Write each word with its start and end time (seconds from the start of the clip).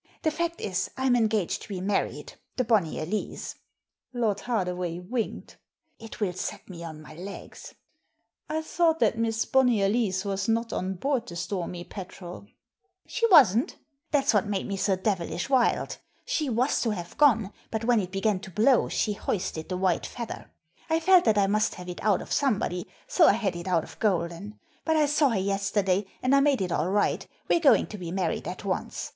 The 0.23 0.31
fact 0.31 0.59
is, 0.59 0.89
I'm 0.97 1.15
engaged 1.15 1.61
to 1.61 1.67
be 1.69 1.79
married— 1.79 2.33
the 2.57 2.65
Bonnyer 2.65 3.05
Lees." 3.07 3.57
Lord 4.13 4.39
Hardaway 4.39 4.97
winked. 4.97 5.57
It 5.99 6.19
will 6.19 6.33
set 6.33 6.67
me 6.67 6.83
on 6.83 7.03
my 7.03 7.13
legs." 7.13 7.75
"I 8.49 8.63
thought 8.63 8.97
that 8.99 9.19
Miss 9.19 9.45
Bonnyer 9.45 9.87
Lees 9.89 10.25
was 10.25 10.49
not 10.49 10.73
on 10.73 10.95
board 10.95 11.27
the 11.27 11.35
Stormy 11.35 11.83
Petrel'* 11.83 12.47
"She 13.05 13.27
wasn't 13.29 13.75
That's 14.09 14.33
what 14.33 14.47
made 14.47 14.65
me 14.65 14.75
so 14.75 14.95
devilish 14.95 15.49
Digitized 15.49 15.49
by 15.49 15.55
VjOOQIC 15.55 15.67
ROBBERY 15.67 15.77
ON 15.77 15.77
THE 15.77 15.77
"STORMY 15.77 15.77
PETREL" 15.77 15.77
261 15.77 15.77
wild. 15.77 15.99
She 16.27 16.49
was 16.49 16.81
to 16.81 16.89
have 16.89 17.17
gone, 17.19 17.53
but 17.69 17.83
when 17.85 17.99
it 17.99 18.11
began 18.11 18.39
to 18.39 18.49
blow 18.49 18.89
she 18.89 19.13
hoisted 19.13 19.69
the 19.69 19.77
white 19.77 20.05
feather. 20.07 20.51
I 20.89 20.99
felt 20.99 21.25
that 21.25 21.37
I 21.37 21.45
must 21.45 21.75
have 21.75 21.87
it 21.87 22.01
out 22.03 22.23
of 22.23 22.33
somebody, 22.33 22.87
so 23.07 23.27
I 23.27 23.33
had 23.33 23.55
it 23.55 23.67
out 23.67 23.83
of 23.83 23.99
Golden. 23.99 24.59
But 24.83 24.95
I 24.95 25.05
saw 25.05 25.29
her 25.29 25.39
yesterday, 25.39 26.07
and 26.23 26.33
I 26.35 26.39
made 26.39 26.61
it 26.63 26.71
all 26.71 26.89
right, 26.89 27.27
we're 27.47 27.59
going 27.59 27.85
to 27.85 27.99
be 27.99 28.11
married 28.11 28.47
at 28.47 28.65
once. 28.65 29.09